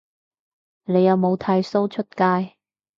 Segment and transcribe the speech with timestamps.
[0.85, 2.55] 你有冇剃鬚出街